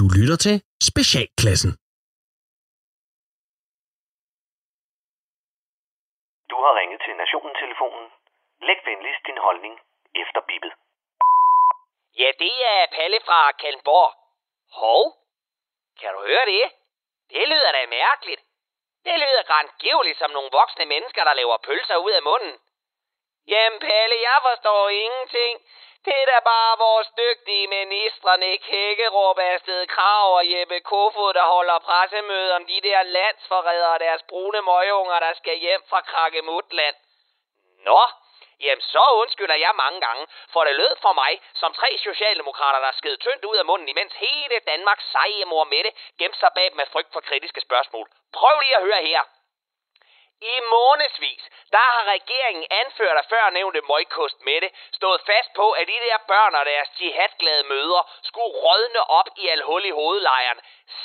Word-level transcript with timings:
Du 0.00 0.04
lytter 0.16 0.38
til 0.46 0.56
Specialklassen. 0.90 1.72
Du 6.50 6.56
har 6.64 6.72
ringet 6.80 7.00
til 7.06 7.14
Nationen-telefonen. 7.22 8.06
Læg 8.66 8.78
venligst 8.90 9.22
din 9.28 9.38
holdning 9.46 9.74
efter 10.22 10.40
bippet. 10.48 10.72
Ja, 12.20 12.28
det 12.42 12.54
er 12.72 12.92
Palle 12.96 13.20
fra 13.26 13.40
Kalmborg. 13.60 14.10
Hov, 14.80 15.02
kan 16.00 16.10
du 16.14 16.20
høre 16.28 16.46
det? 16.52 16.64
Det 17.34 17.44
lyder 17.52 17.72
da 17.72 17.82
mærkeligt. 18.00 18.42
Det 19.06 19.16
lyder 19.22 19.42
grandgiveligt 19.50 20.18
som 20.18 20.30
nogle 20.30 20.50
voksne 20.58 20.86
mennesker, 20.94 21.22
der 21.24 21.34
laver 21.40 21.56
pølser 21.66 21.96
ud 22.06 22.12
af 22.18 22.22
munden. 22.30 22.54
Jamen 23.52 23.80
Palle, 23.80 24.16
jeg 24.28 24.38
forstår 24.48 24.88
ingenting. 24.88 25.54
Det 26.06 26.16
er 26.22 26.26
da 26.26 26.38
bare 26.44 26.78
vores 26.78 27.08
dygtige 27.22 27.66
ministre, 27.66 28.38
Nick 28.38 28.64
Hækkerup, 28.64 29.38
Afsted 29.38 29.86
Krav 29.86 30.34
og 30.38 30.50
Jeppe 30.52 30.80
Kofod, 30.80 31.34
der 31.34 31.46
holder 31.54 31.78
pressemøde 31.78 32.54
om 32.56 32.66
de 32.66 32.80
der 32.80 33.02
landsforrædere 33.02 33.94
og 33.94 34.00
deres 34.00 34.22
brune 34.22 34.60
møgunger, 34.62 35.18
der 35.20 35.32
skal 35.34 35.56
hjem 35.58 35.82
fra 35.90 36.00
Krakkemutland. 36.00 36.96
Nå, 37.86 38.02
jamen 38.60 38.80
så 38.80 39.04
undskylder 39.20 39.54
jeg 39.54 39.72
mange 39.74 40.00
gange, 40.00 40.26
for 40.52 40.64
det 40.64 40.74
lød 40.74 40.96
for 41.02 41.12
mig 41.12 41.32
som 41.54 41.74
tre 41.74 41.98
socialdemokrater, 41.98 42.80
der 42.80 42.92
sked 42.92 43.16
tyndt 43.16 43.44
ud 43.44 43.56
af 43.56 43.64
munden, 43.64 43.88
imens 43.88 44.14
hele 44.14 44.56
Danmarks 44.66 45.10
seje 45.12 45.44
mor 45.44 45.64
Mette 45.64 45.92
gemte 46.18 46.38
sig 46.38 46.50
bag 46.54 46.70
med 46.76 46.86
frygt 46.92 47.12
for 47.12 47.20
kritiske 47.20 47.60
spørgsmål. 47.60 48.08
Prøv 48.32 48.58
lige 48.60 48.76
at 48.76 48.82
høre 48.82 49.02
her. 49.02 49.22
I 50.40 50.54
månedsvis, 50.70 51.42
der 51.76 51.88
har 51.96 52.04
regeringen 52.16 52.66
anført 52.70 53.16
af 53.16 53.24
før 53.32 53.50
nævnte 53.50 53.80
møgkost 53.90 54.38
Mette 54.48 54.70
stået 54.92 55.20
fast 55.30 55.50
på, 55.54 55.66
at 55.70 55.86
de 55.86 55.98
der 56.06 56.18
børn 56.28 56.54
og 56.54 56.64
deres 56.66 56.90
jihadglade 57.00 57.64
mødre 57.64 58.02
skulle 58.22 58.52
rådne 58.64 59.02
op 59.18 59.28
i 59.36 59.48
al 59.48 59.62
hul 59.62 59.84
i 59.84 59.90
hovedlejren. 59.90 60.60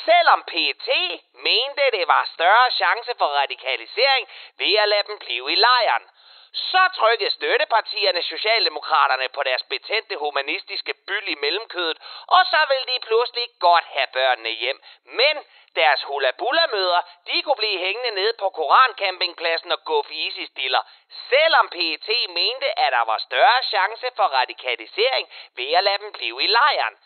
Selvom 0.05 0.43
PET 0.51 0.87
mente, 1.33 1.83
det 1.97 2.07
var 2.07 2.29
større 2.35 2.71
chance 2.71 3.11
for 3.17 3.25
radikalisering 3.41 4.27
ved 4.57 4.73
at 4.83 4.89
lade 4.89 5.03
dem 5.07 5.17
blive 5.19 5.51
i 5.51 5.55
lejren. 5.55 6.05
Så 6.53 6.89
trykkede 6.95 7.31
støttepartierne 7.31 8.23
Socialdemokraterne 8.23 9.29
på 9.29 9.43
deres 9.43 9.63
betændte 9.63 10.15
humanistiske 10.15 10.93
byld 11.07 11.27
i 11.27 11.35
mellemkødet, 11.35 11.97
og 12.27 12.45
så 12.45 12.65
ville 12.69 12.87
de 12.93 13.05
pludselig 13.07 13.47
godt 13.59 13.85
have 13.85 14.07
børnene 14.13 14.49
hjem. 14.49 14.81
Men 15.03 15.35
deres 15.75 16.03
hula-bula-møder, 16.03 17.01
de 17.27 17.41
kunne 17.41 17.55
blive 17.55 17.79
hængende 17.79 18.11
nede 18.11 18.33
på 18.39 18.49
Korancampingpladsen 18.49 19.71
og 19.71 19.83
gå 19.83 20.05
easy-stiller, 20.11 20.81
selvom 21.29 21.69
PET 21.69 22.09
mente, 22.29 22.79
at 22.79 22.91
der 22.91 23.05
var 23.05 23.17
større 23.17 23.63
chance 23.63 24.07
for 24.15 24.23
radikalisering 24.23 25.29
ved 25.55 25.73
at 25.73 25.83
lade 25.83 25.97
dem 25.97 26.11
blive 26.11 26.43
i 26.43 26.47
lejren. 26.47 26.97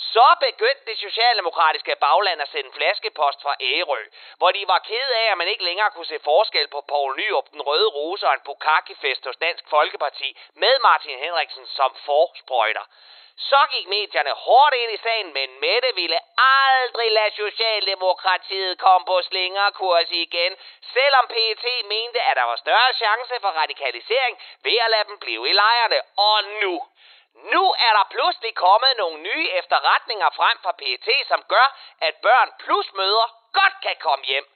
Så 0.00 0.26
begyndte 0.40 0.84
det 0.90 0.98
socialdemokratiske 0.98 1.96
bagland 1.96 2.42
at 2.42 2.48
sende 2.48 2.72
flaskepost 2.72 3.42
fra 3.42 3.54
Ærø, 3.60 4.02
hvor 4.38 4.50
de 4.52 4.68
var 4.68 4.78
ked 4.78 5.08
af, 5.22 5.30
at 5.32 5.38
man 5.38 5.48
ikke 5.48 5.64
længere 5.64 5.90
kunne 5.90 6.12
se 6.12 6.18
forskel 6.24 6.68
på 6.68 6.80
Poul 6.88 7.16
Nyrup, 7.16 7.50
den 7.50 7.62
røde 7.62 7.88
rose 7.88 8.26
og 8.26 8.34
en 8.34 8.40
bukakifest 8.44 9.26
hos 9.26 9.36
Dansk 9.36 9.64
Folkeparti 9.70 10.38
med 10.54 10.74
Martin 10.82 11.18
Henriksen 11.18 11.66
som 11.66 11.94
forsprøjter. 12.06 12.84
Så 13.48 13.60
gik 13.72 13.86
medierne 13.88 14.30
hårdt 14.30 14.74
ind 14.74 14.92
i 14.92 15.02
sagen, 15.06 15.32
men 15.32 15.60
Mette 15.60 15.90
ville 15.94 16.18
aldrig 16.70 17.10
lade 17.12 17.34
Socialdemokratiet 17.36 18.78
komme 18.78 19.04
på 19.06 19.22
slingerkurs 19.22 20.10
igen, 20.10 20.56
selvom 20.94 21.26
PET 21.28 21.64
mente, 21.84 22.20
at 22.20 22.36
der 22.36 22.42
var 22.42 22.56
større 22.56 22.92
chance 22.94 23.34
for 23.40 23.48
radikalisering 23.48 24.38
ved 24.62 24.76
at 24.84 24.90
lade 24.90 25.04
dem 25.08 25.18
blive 25.18 25.50
i 25.50 25.52
lejrene. 25.52 26.00
Og 26.16 26.44
nu, 26.62 26.74
nu 27.42 27.74
er 27.86 27.92
der 27.98 28.06
pludselig 28.10 28.54
kommet 28.54 28.96
nogle 28.96 29.18
nye 29.22 29.50
efterretninger 29.50 30.30
frem 30.30 30.58
fra 30.62 30.72
PET, 30.72 31.08
som 31.28 31.42
gør, 31.48 31.68
at 32.00 32.14
børn 32.22 32.50
plus 32.58 32.92
mødre 32.92 33.28
godt 33.52 33.74
kan 33.82 33.96
komme 34.00 34.24
hjem. 34.24 34.46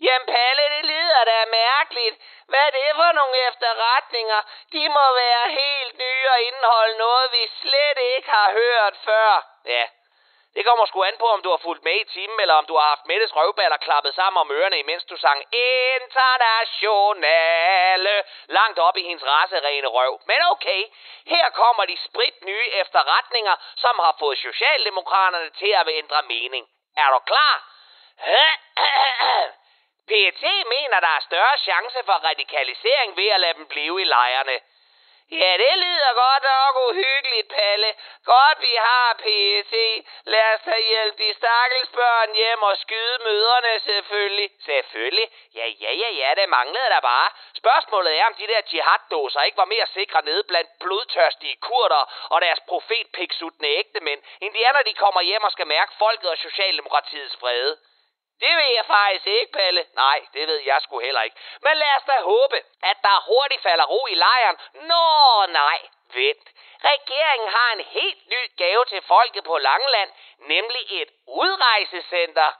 Jamen 0.00 0.26
Palle, 0.26 0.64
det 0.76 0.84
lyder 0.84 1.24
da 1.24 1.44
mærkeligt. 1.50 2.16
Hvad 2.48 2.60
er 2.66 2.70
det 2.70 2.90
for 2.94 3.12
nogle 3.12 3.36
efterretninger? 3.48 4.40
De 4.72 4.88
må 4.88 5.04
være 5.22 5.44
helt 5.60 5.98
nye 5.98 6.26
og 6.30 6.40
indeholde 6.40 6.98
noget, 6.98 7.32
vi 7.32 7.50
slet 7.60 7.98
ikke 8.16 8.30
har 8.30 8.50
hørt 8.50 8.94
før. 9.04 9.30
Ja, 9.64 9.86
det 10.54 10.64
kommer 10.64 10.86
sgu 10.86 11.02
an 11.02 11.16
på, 11.18 11.26
om 11.26 11.42
du 11.42 11.50
har 11.50 11.60
fulgt 11.66 11.84
med 11.84 12.00
i 12.00 12.04
timen, 12.04 12.40
eller 12.40 12.54
om 12.54 12.66
du 12.66 12.76
har 12.76 12.88
haft 12.88 13.06
Mettes 13.06 13.36
røvballer 13.36 13.76
klappet 13.76 14.14
sammen 14.14 14.40
om 14.40 14.50
ørerne, 14.50 14.78
imens 14.78 15.04
du 15.04 15.16
sang 15.16 15.44
Internationale 15.52 18.22
langt 18.46 18.78
op 18.78 18.96
i 18.96 19.02
hendes 19.08 19.26
raserene 19.26 19.86
røv. 19.86 20.20
Men 20.26 20.36
okay, 20.50 20.84
her 21.26 21.50
kommer 21.50 21.84
de 21.84 21.96
sprit 22.08 22.44
nye 22.44 22.68
efterretninger, 22.82 23.56
som 23.76 23.98
har 23.98 24.16
fået 24.18 24.38
Socialdemokraterne 24.38 25.50
til 25.50 25.72
at 25.80 25.88
ændre 25.88 26.22
mening. 26.22 26.68
Er 26.96 27.10
du 27.14 27.18
klar? 27.18 27.54
PET 30.08 30.42
mener, 30.74 31.00
der 31.00 31.12
er 31.16 31.20
større 31.20 31.58
chance 31.58 31.98
for 32.06 32.12
radikalisering 32.12 33.16
ved 33.16 33.28
at 33.28 33.40
lade 33.40 33.54
dem 33.54 33.66
blive 33.66 34.02
i 34.02 34.04
lejrene. 34.04 34.60
Ja, 35.30 35.52
det 35.62 35.74
lyder 35.84 36.12
godt 36.14 36.42
nok 36.42 36.74
uhyggeligt, 36.88 37.48
Palle. 37.48 37.94
Godt, 38.24 38.60
vi 38.60 38.74
har 38.78 39.14
PET. 39.22 39.74
Lad 40.24 40.54
os 40.54 40.60
da 40.64 40.76
hjælpe 40.78 41.22
de 41.22 41.34
stakkels 41.34 41.88
børn 41.88 42.34
hjem 42.34 42.62
og 42.62 42.76
skyde 42.76 43.18
møderne, 43.24 43.80
selvfølgelig. 43.80 44.50
Selvfølgelig. 44.64 45.28
Ja, 45.54 45.66
ja, 45.66 45.92
ja, 45.92 46.10
ja, 46.20 46.34
det 46.40 46.48
manglede 46.48 46.88
der 46.94 47.00
bare. 47.00 47.30
Spørgsmålet 47.54 48.18
er, 48.20 48.26
om 48.26 48.34
de 48.34 48.46
der 48.46 48.62
jihaddåser 48.72 49.42
ikke 49.42 49.58
var 49.58 49.72
mere 49.74 49.86
sikre 49.86 50.22
nede 50.24 50.42
blandt 50.48 50.70
blodtørstige 50.80 51.56
kurder 51.56 52.02
og 52.32 52.40
deres 52.40 52.60
profetpiksuttende 52.68 53.68
ægtemænd, 53.68 54.20
end 54.40 54.54
de 54.54 54.64
er, 54.64 54.72
når 54.72 54.82
de 54.82 54.94
kommer 54.94 55.22
hjem 55.22 55.44
og 55.44 55.52
skal 55.52 55.66
mærke 55.66 55.92
folket 55.98 56.30
og 56.30 56.38
Socialdemokratiets 56.38 57.42
vrede. 57.42 57.76
Det 58.40 58.52
ved 58.56 58.70
jeg 58.76 58.86
faktisk 58.86 59.26
ikke, 59.26 59.52
Palle. 59.52 59.86
Nej, 59.94 60.26
det 60.34 60.48
ved 60.48 60.60
jeg 60.66 60.82
sgu 60.82 60.98
heller 60.98 61.22
ikke. 61.22 61.36
Men 61.62 61.76
lad 61.76 61.96
os 61.96 62.06
da 62.06 62.12
håbe, 62.22 62.56
at 62.82 62.96
der 63.02 63.24
hurtigt 63.30 63.62
falder 63.62 63.84
ro 63.84 64.06
i 64.06 64.14
lejren. 64.14 64.56
Nå, 64.74 65.46
nej, 65.46 65.78
vent. 66.14 66.48
Regeringen 66.84 67.48
har 67.48 67.72
en 67.72 67.80
helt 67.80 68.28
ny 68.28 68.42
gave 68.56 68.84
til 68.84 69.02
folket 69.02 69.44
på 69.44 69.58
Langeland, 69.58 70.10
nemlig 70.38 70.82
et 70.90 71.10
udrejsecenter. 71.26 72.50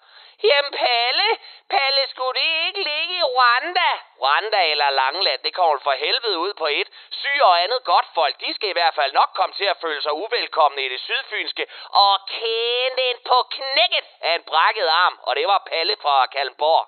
Jamen 0.42 0.72
Palle, 0.82 1.28
Palle, 1.74 2.02
skulle 2.12 2.34
det 2.40 2.48
ikke 2.66 2.82
ligge 2.90 3.14
i 3.20 3.22
Rwanda? 3.34 3.90
Rwanda 4.22 4.60
eller 4.72 4.90
Langland, 4.90 5.40
det 5.46 5.54
kommer 5.54 5.78
for 5.86 5.94
helvede 6.04 6.38
ud 6.44 6.52
på 6.62 6.66
et. 6.66 6.88
Syg 7.20 7.38
og 7.48 7.62
andet 7.62 7.80
godt 7.84 8.08
folk, 8.14 8.34
de 8.40 8.54
skal 8.54 8.68
i 8.68 8.76
hvert 8.78 8.94
fald 8.94 9.12
nok 9.12 9.30
komme 9.38 9.54
til 9.60 9.64
at 9.72 9.80
føle 9.84 10.02
sig 10.02 10.12
uvelkomne 10.12 10.80
i 10.86 10.88
det 10.94 11.00
sydfynske. 11.00 11.64
Og 12.04 12.14
kende 12.38 12.96
den 13.02 13.16
på 13.30 13.38
knækket 13.56 14.06
af 14.20 14.34
en 14.34 14.44
brækket 14.50 14.88
arm, 15.04 15.14
og 15.26 15.36
det 15.36 15.46
var 15.46 15.60
Palle 15.70 15.96
fra 16.02 16.26
Kalmborg. 16.26 16.84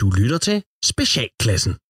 Du 0.00 0.06
lytter 0.18 0.38
til 0.38 0.64
Specialklassen. 0.92 1.83